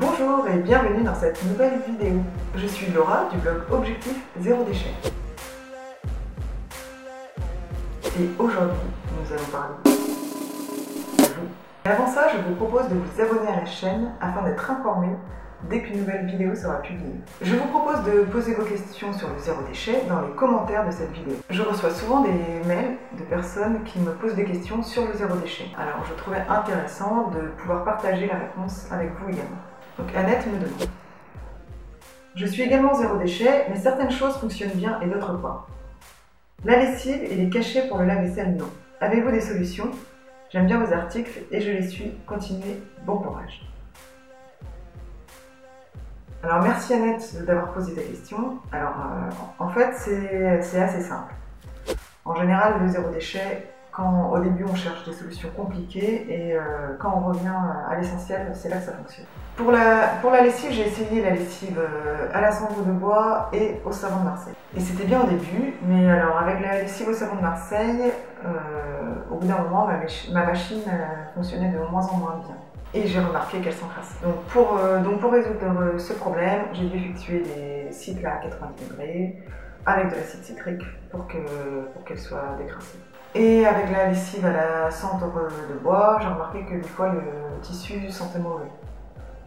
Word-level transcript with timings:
Bonjour 0.00 0.46
et 0.46 0.58
bienvenue 0.58 1.02
dans 1.02 1.14
cette 1.16 1.44
nouvelle 1.44 1.80
vidéo. 1.84 2.20
Je 2.54 2.68
suis 2.68 2.92
Laura 2.92 3.24
du 3.32 3.38
blog 3.38 3.62
Objectif 3.68 4.14
Zéro 4.38 4.62
Déchet. 4.62 4.94
Et 8.04 8.28
aujourd'hui, 8.38 8.78
nous 9.10 9.32
allons 9.32 9.44
parler 9.50 9.74
de 9.84 11.24
vous. 11.24 11.48
Et 11.84 11.88
avant 11.88 12.06
ça, 12.06 12.28
je 12.28 12.48
vous 12.48 12.54
propose 12.54 12.88
de 12.88 12.94
vous 12.94 13.20
abonner 13.20 13.48
à 13.48 13.56
la 13.56 13.66
chaîne 13.66 14.12
afin 14.20 14.44
d'être 14.44 14.70
informé 14.70 15.08
dès 15.68 15.82
qu'une 15.82 15.98
nouvelle 15.98 16.26
vidéo 16.26 16.54
sera 16.54 16.80
publiée. 16.80 17.16
Je 17.42 17.56
vous 17.56 17.66
propose 17.66 18.04
de 18.04 18.20
poser 18.22 18.54
vos 18.54 18.64
questions 18.64 19.12
sur 19.12 19.28
le 19.28 19.38
zéro 19.40 19.62
déchet 19.62 20.04
dans 20.08 20.20
les 20.20 20.30
commentaires 20.36 20.86
de 20.86 20.92
cette 20.92 21.10
vidéo. 21.10 21.34
Je 21.50 21.62
reçois 21.62 21.90
souvent 21.90 22.20
des 22.20 22.62
mails 22.68 22.98
de 23.18 23.24
personnes 23.24 23.82
qui 23.82 23.98
me 23.98 24.12
posent 24.12 24.36
des 24.36 24.44
questions 24.44 24.80
sur 24.80 25.08
le 25.08 25.14
zéro 25.14 25.34
déchet. 25.38 25.66
Alors 25.76 26.04
je 26.08 26.14
trouvais 26.14 26.44
intéressant 26.48 27.32
de 27.34 27.48
pouvoir 27.60 27.82
partager 27.82 28.28
la 28.28 28.38
réponse 28.38 28.86
avec 28.92 29.10
vous 29.18 29.30
également. 29.30 29.58
Donc 29.98 30.14
Annette 30.14 30.46
me 30.46 30.58
demande. 30.58 30.88
Je 32.36 32.46
suis 32.46 32.62
également 32.62 32.94
zéro 32.94 33.16
déchet, 33.18 33.66
mais 33.68 33.76
certaines 33.76 34.12
choses 34.12 34.36
fonctionnent 34.36 34.70
bien 34.70 35.00
et 35.00 35.06
d'autres 35.06 35.34
pas. 35.34 35.66
La 36.64 36.76
lessive 36.78 37.22
et 37.22 37.34
les 37.34 37.50
cachets 37.50 37.88
pour 37.88 37.98
le 37.98 38.06
lave-vaisselle, 38.06 38.56
non. 38.56 38.70
Avez-vous 39.00 39.30
des 39.30 39.40
solutions? 39.40 39.90
J'aime 40.50 40.66
bien 40.66 40.78
vos 40.78 40.92
articles 40.92 41.42
et 41.50 41.60
je 41.60 41.70
les 41.70 41.86
suis. 41.86 42.12
Continuez, 42.26 42.80
bon 43.04 43.18
courage. 43.18 43.68
Alors 46.42 46.62
merci 46.62 46.94
Annette 46.94 47.44
d'avoir 47.44 47.72
posé 47.72 47.94
ta 47.94 48.02
question. 48.02 48.58
Alors 48.70 48.94
euh, 49.00 49.30
en 49.58 49.68
fait 49.70 49.92
c'est 49.94 50.80
assez 50.80 51.02
simple. 51.02 51.34
En 52.24 52.36
général 52.36 52.80
le 52.80 52.88
zéro 52.88 53.10
déchet, 53.10 53.68
quand 53.98 54.30
au 54.30 54.38
début 54.38 54.64
on 54.64 54.74
cherche 54.74 55.04
des 55.04 55.12
solutions 55.12 55.50
compliquées 55.56 56.26
et 56.28 56.54
euh, 56.54 56.60
quand 56.98 57.12
on 57.16 57.28
revient 57.28 57.58
à 57.90 57.96
l'essentiel, 57.96 58.50
c'est 58.54 58.68
là 58.68 58.76
que 58.76 58.84
ça 58.84 58.92
fonctionne. 58.92 59.26
Pour 59.56 59.72
la, 59.72 60.42
lessive, 60.42 60.70
j'ai 60.70 60.86
essayé 60.86 61.20
la 61.20 61.30
lessive 61.30 61.78
euh, 61.78 62.28
à 62.32 62.40
la 62.40 62.52
cendre 62.52 62.84
de 62.84 62.92
bois 62.92 63.50
et 63.52 63.80
au 63.84 63.90
savon 63.90 64.20
de 64.20 64.24
Marseille. 64.24 64.54
Et 64.76 64.80
c'était 64.80 65.04
bien 65.04 65.20
au 65.22 65.26
début, 65.26 65.74
mais 65.82 66.08
alors 66.08 66.38
avec 66.38 66.60
la 66.60 66.82
lessive 66.82 67.08
au 67.08 67.12
savon 67.12 67.36
de 67.36 67.42
Marseille, 67.42 68.12
au 69.32 69.34
bout 69.34 69.46
d'un 69.46 69.58
moment 69.58 69.88
ma, 70.32 70.46
machine 70.46 70.82
fonctionnait 71.34 71.72
de 71.72 71.78
moins 71.90 72.06
en 72.06 72.16
moins 72.18 72.40
bien 72.46 72.54
et 72.94 73.06
j'ai 73.06 73.20
remarqué 73.20 73.60
qu'elles 73.60 73.74
s'encrassaient. 73.74 74.24
Donc 74.24 74.42
pour, 74.46 74.78
euh, 74.78 75.00
résoudre 75.30 75.80
euh, 75.80 75.98
ce 75.98 76.12
problème, 76.14 76.62
j'ai 76.72 76.86
dû 76.86 76.96
effectuer 76.96 77.40
des 77.40 77.92
cycles 77.92 78.26
à 78.26 78.36
90 78.38 78.88
degrés 78.88 79.42
avec 79.86 80.10
de 80.10 80.16
l'acide 80.16 80.42
citrique 80.42 80.82
pour 81.10 81.26
qu'elles 81.26 81.44
pour 81.44 82.18
soient 82.18 82.56
décrassées. 82.58 82.98
Et 83.34 83.66
avec 83.66 83.90
la 83.90 84.08
lessive 84.08 84.44
à 84.46 84.52
la 84.52 84.90
cendre 84.90 85.30
de 85.68 85.78
bois, 85.78 86.18
j'ai 86.20 86.28
remarqué 86.28 86.64
que 86.64 86.74
des 86.76 86.88
fois 86.88 87.10
le 87.12 87.20
tissu 87.60 88.10
sentait 88.10 88.38
mauvais. 88.38 88.70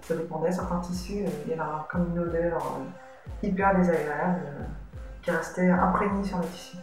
Ça 0.02 0.16
dépendait, 0.16 0.52
certains 0.52 0.80
tissus, 0.80 1.24
euh, 1.26 1.30
il 1.46 1.52
y 1.52 1.54
avait 1.54 1.64
comme 1.90 2.12
une 2.12 2.20
odeur 2.20 2.80
hyper 3.42 3.76
désagréable 3.76 4.42
qui 5.22 5.32
restait 5.32 5.70
imprégnée 5.70 6.24
sur 6.24 6.38
le 6.38 6.46
tissu. 6.46 6.78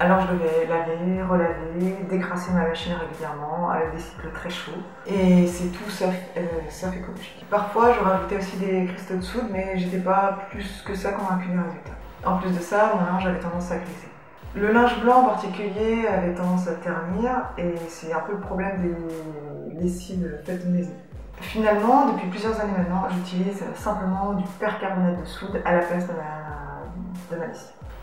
Alors 0.00 0.20
je 0.20 0.32
devais 0.32 0.66
laver, 0.66 1.22
relaver, 1.22 1.96
décrasser 2.10 2.52
ma 2.52 2.66
machine 2.66 2.94
régulièrement 2.94 3.70
avec 3.70 3.92
des 3.92 4.00
cycles 4.00 4.30
très 4.32 4.50
chauds. 4.50 4.72
Et 5.06 5.46
c'est 5.46 5.68
tout 5.68 5.88
sauf, 5.88 6.14
euh, 6.36 6.90
écologique. 6.92 7.46
Parfois 7.48 7.92
je 7.92 8.00
rajoutais 8.00 8.36
aussi 8.38 8.56
des 8.56 8.86
cristaux 8.86 9.16
de 9.16 9.20
soude, 9.22 9.46
mais 9.50 9.78
j'étais 9.78 9.98
pas 9.98 10.38
plus 10.50 10.82
que 10.82 10.94
ça 10.94 11.12
convaincue 11.12 11.48
du 11.48 11.58
résultat. 11.58 11.92
En 12.24 12.38
plus 12.38 12.50
de 12.50 12.60
ça, 12.60 12.92
mon 12.94 13.04
linge 13.04 13.40
tendance 13.40 13.70
à 13.70 13.76
glisser. 13.76 14.08
Le 14.54 14.70
linge 14.70 15.00
blanc 15.00 15.20
en 15.20 15.28
particulier 15.28 16.06
avait 16.06 16.34
tendance 16.34 16.68
à 16.68 16.74
ternir 16.74 17.30
et 17.56 17.74
c'est 17.88 18.12
un 18.12 18.20
peu 18.20 18.32
le 18.32 18.40
problème 18.40 18.82
des 18.82 19.80
lessives 19.80 20.30
faites 20.44 20.66
maison. 20.66 20.92
Finalement, 21.40 22.12
depuis 22.12 22.28
plusieurs 22.28 22.60
années 22.60 22.76
maintenant, 22.76 23.08
j'utilise 23.08 23.64
simplement 23.74 24.34
du 24.34 24.44
percarbonate 24.60 25.20
de 25.20 25.24
soude 25.24 25.62
à 25.64 25.72
la 25.72 25.80
place 25.80 26.06
de 26.06 26.12
ma, 26.12 27.36
de. 27.36 27.52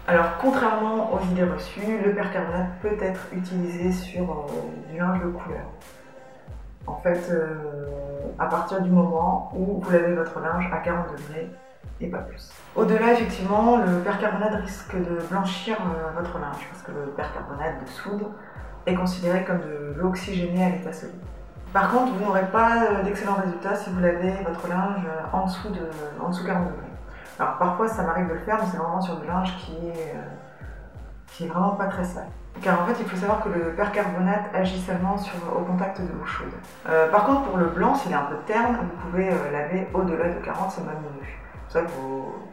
Alors, 0.08 0.25
contrairement 0.42 1.14
aux 1.14 1.20
idées 1.31 1.44
reçues, 1.44 2.00
le 2.03 2.16
percarbonate 2.16 2.80
peut 2.81 2.98
être 2.99 3.27
utilisé 3.31 3.92
sur 3.92 4.23
euh, 4.23 4.92
du 4.92 4.98
linge 4.98 5.20
de 5.21 5.27
couleur. 5.27 5.66
En 6.87 6.95
fait, 6.95 7.30
euh, 7.30 7.58
à 8.39 8.48
partir 8.48 8.81
du 8.81 8.89
moment 8.89 9.52
où 9.55 9.80
vous 9.80 9.92
lavez 9.92 10.16
votre 10.16 10.39
linge 10.39 10.67
à 10.73 10.77
40 10.77 11.11
degrés 11.11 11.49
et 12.02 12.08
pas 12.08 12.20
plus. 12.20 12.52
Au-delà, 12.76 13.14
effectivement, 13.14 13.78
le 13.78 14.00
percarbonate 14.00 14.62
risque 14.62 14.95
de 14.95 15.20
blanchir 15.30 15.78
euh, 15.82 16.20
votre 16.20 16.40
linge 16.40 16.67
parce 16.72 16.84
que 16.84 16.92
le 16.92 17.12
percarbonate 17.12 17.84
de 17.84 17.90
soude 17.90 18.28
est 18.86 18.95
considéré 18.95 19.44
comme 19.44 19.60
de 19.60 19.95
l'eau 19.98 20.10
oxygénée 20.10 20.64
à 20.64 20.70
l'état 20.70 20.94
solide. 20.94 21.16
Par 21.73 21.92
contre, 21.92 22.14
vous 22.14 22.26
n'aurez 22.26 22.48
pas 22.48 23.04
d'excellents 23.04 23.38
résultats 23.44 23.76
si 23.76 23.90
vous 23.92 24.00
lavez 24.00 24.34
votre 24.48 24.67
linge 24.67 25.04
en 25.32 25.45
dessous 25.45 25.70
de 25.70 25.90
en 26.20 26.30
dessous 26.30 26.44
40 26.45 26.66
degrés. 26.66 26.90
Alors 27.40 27.58
parfois 27.58 27.88
ça 27.88 28.04
m'arrive 28.04 28.28
de 28.28 28.34
le 28.34 28.40
faire, 28.40 28.58
mais 28.60 28.67
c'est 28.70 28.78
vraiment 28.78 29.02
sur 29.02 29.16
du 29.17 29.26
linge 29.26 29.56
qui 29.58 29.72
est, 29.88 30.14
euh, 30.16 30.22
qui 31.28 31.46
est 31.46 31.48
vraiment 31.48 31.72
pas 31.72 31.86
très 31.86 32.04
sale. 32.04 32.28
Car 32.61 32.82
en 32.82 32.86
fait, 32.86 32.96
il 33.00 33.08
faut 33.08 33.16
savoir 33.16 33.42
que 33.42 33.48
le 33.48 33.72
percarbonate 33.76 34.54
agit 34.54 34.82
seulement 34.82 35.16
au 35.56 35.61
contact 35.61 36.02
de 36.02 36.08
l'eau 36.08 36.26
chaude. 36.26 36.52
Euh, 36.90 37.10
par 37.10 37.26
contre, 37.26 37.44
pour 37.44 37.58
le 37.58 37.67
blanc, 37.67 37.96
s'il 37.96 38.11
est 38.11 38.16
un 38.16 38.23
peu 38.23 38.36
terne, 38.46 38.76
vous 38.76 39.10
pouvez 39.10 39.30
euh, 39.30 39.52
laver 39.54 39.88
au-delà 39.94 40.30
de 40.30 40.40
40, 40.44 40.72
c'est 40.72 40.82
même 40.82 40.96
mieux. 40.96 41.26
Ça, 41.69 41.81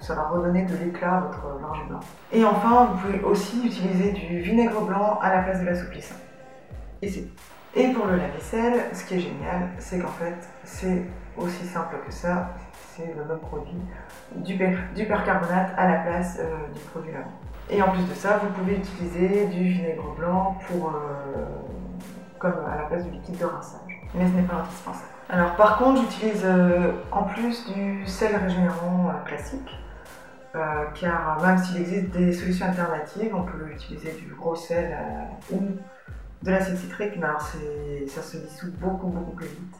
ça 0.00 0.14
va 0.14 0.28
redonner 0.28 0.64
de 0.64 0.76
l'éclat 0.76 1.16
à 1.16 1.20
votre 1.20 1.42
linge 1.60 1.88
blanc. 1.88 2.00
Et 2.32 2.44
enfin, 2.44 2.84
vous 2.92 2.98
pouvez 2.98 3.20
aussi 3.22 3.66
utiliser 3.66 4.12
du 4.12 4.40
vinaigre 4.40 4.82
blanc 4.82 5.18
à 5.22 5.34
la 5.34 5.42
place 5.42 5.60
de 5.60 5.66
l'assouplissant. 5.66 6.16
Et 7.00 7.08
c'est 7.08 7.24
et 7.78 7.88
pour 7.88 8.06
le 8.06 8.16
lave-vaisselle, 8.16 8.84
ce 8.94 9.04
qui 9.04 9.16
est 9.16 9.20
génial, 9.20 9.68
c'est 9.78 9.98
qu'en 9.98 10.08
fait, 10.08 10.48
c'est 10.64 11.02
aussi 11.36 11.66
simple 11.66 11.96
que 12.06 12.10
ça, 12.10 12.54
c'est 12.72 13.14
le 13.14 13.22
même 13.22 13.38
produit, 13.38 13.76
du, 14.36 14.56
percarbonate 15.06 15.74
à 15.76 15.86
la 15.86 15.98
place 15.98 16.38
euh, 16.40 16.72
du 16.72 16.80
produit 16.80 17.12
lavant. 17.12 17.32
Et 17.68 17.82
en 17.82 17.90
plus 17.90 18.08
de 18.08 18.14
ça, 18.14 18.38
vous 18.38 18.48
pouvez 18.48 18.76
utiliser 18.76 19.44
du 19.48 19.64
vinaigre 19.64 20.14
blanc 20.16 20.56
pour, 20.66 20.88
euh, 20.88 21.44
comme 22.38 22.54
à 22.66 22.76
la 22.76 22.82
place 22.84 23.04
du 23.04 23.10
liquide 23.10 23.36
de 23.36 23.44
rinçage. 23.44 24.02
Mais 24.14 24.26
ce 24.26 24.32
n'est 24.32 24.42
pas 24.42 24.56
indispensable. 24.56 25.15
Alors 25.28 25.56
par 25.56 25.78
contre, 25.78 26.02
j'utilise 26.02 26.42
euh, 26.44 26.92
en 27.10 27.24
plus 27.24 27.66
du 27.72 28.06
sel 28.06 28.36
régénérant 28.36 29.12
classique, 29.24 29.76
car 30.94 31.42
même 31.42 31.58
s'il 31.58 31.82
existe 31.82 32.10
des 32.10 32.32
solutions 32.32 32.66
alternatives, 32.66 33.34
on 33.34 33.42
peut 33.42 33.68
utiliser 33.70 34.12
du 34.12 34.32
gros 34.34 34.54
sel 34.54 34.96
ou 35.52 35.60
de 36.42 36.50
l'acide 36.50 36.76
citrique, 36.76 37.12
mais 37.18 37.26
alors 37.26 37.40
ça 37.40 38.22
se 38.22 38.36
dissout 38.38 38.72
beaucoup 38.80 39.08
beaucoup 39.08 39.32
plus 39.32 39.46
vite. 39.46 39.76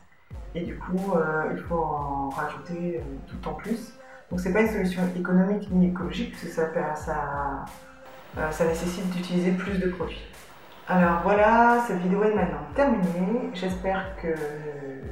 Et 0.56 0.62
du 0.62 0.78
coup, 0.78 1.12
euh, 1.14 1.52
il 1.52 1.58
faut 1.58 1.78
en 1.78 2.30
rajouter 2.30 2.98
euh, 2.98 3.02
tout 3.28 3.48
en 3.48 3.52
plus. 3.52 3.92
Donc 4.30 4.40
c'est 4.40 4.52
pas 4.52 4.62
une 4.62 4.70
solution 4.70 5.02
économique 5.14 5.68
ni 5.70 5.88
écologique, 5.88 6.32
parce 6.32 6.54
que 6.54 6.60
euh, 8.38 8.50
ça 8.50 8.64
nécessite 8.64 9.08
d'utiliser 9.10 9.52
plus 9.52 9.78
de 9.78 9.90
produits. 9.90 10.24
Alors 10.88 11.20
voilà, 11.24 11.78
cette 11.86 11.98
vidéo 11.98 12.22
est 12.22 12.34
maintenant 12.34 12.60
terminée. 12.76 13.50
J'espère 13.54 14.14
que 14.22 14.28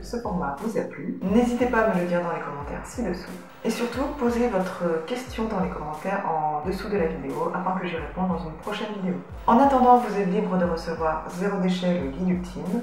ce 0.01 0.19
format 0.19 0.55
vous 0.61 0.79
a 0.79 0.83
plu. 0.83 1.19
N'hésitez 1.21 1.67
pas 1.67 1.81
à 1.81 1.95
me 1.95 2.01
le 2.01 2.07
dire 2.07 2.23
dans 2.23 2.31
les 2.31 2.41
commentaires 2.41 2.85
ci-dessous. 2.85 3.33
Et 3.65 3.71
surtout, 3.71 4.05
posez 4.19 4.49
votre 4.49 5.05
question 5.07 5.49
dans 5.49 5.61
les 5.61 5.71
commentaires 5.71 6.23
en 6.29 6.65
dessous 6.65 6.89
de 6.89 6.97
la 6.97 7.07
vidéo 7.07 7.51
afin 7.53 7.73
que 7.81 7.89
j'y 7.89 7.97
réponde 7.97 8.29
dans 8.29 8.39
une 8.39 8.55
prochaine 8.59 8.93
vidéo. 9.03 9.17
En 9.49 9.59
attendant, 9.59 9.97
vous 9.97 10.17
êtes 10.17 10.29
libre 10.29 10.57
de 10.59 10.65
recevoir 10.65 11.25
Zéro 11.31 11.59
Déchet, 11.59 12.01
le 12.01 12.11
guide 12.11 12.29
ultime, 12.29 12.83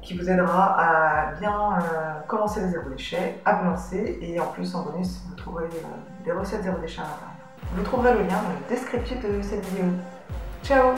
qui 0.00 0.16
vous 0.16 0.30
aidera 0.30 0.76
à 0.78 1.32
bien 1.40 1.72
euh, 1.72 2.20
commencer 2.28 2.60
le 2.60 2.68
zéro 2.68 2.88
déchet, 2.90 3.40
à 3.44 3.54
vous 3.54 3.70
lancer 3.70 4.18
et 4.20 4.38
en 4.38 4.46
plus 4.46 4.74
en 4.74 4.82
bonus 4.82 5.22
vous 5.28 5.34
trouverez 5.36 5.64
euh, 5.64 6.24
des 6.24 6.32
recettes 6.32 6.64
zéro 6.64 6.78
déchet 6.78 7.00
à 7.00 7.04
l'intérieur. 7.04 7.30
Vous 7.76 7.82
trouverez 7.82 8.12
le 8.14 8.22
lien 8.22 8.36
dans 8.42 8.48
le 8.48 8.68
descriptif 8.68 9.20
de 9.22 9.40
cette 9.42 9.64
vidéo. 9.66 9.86
Ciao 10.64 10.94